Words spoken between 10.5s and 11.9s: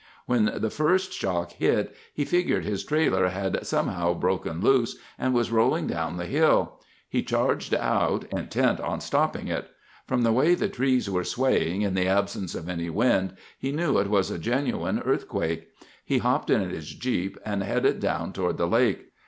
the trees were swaying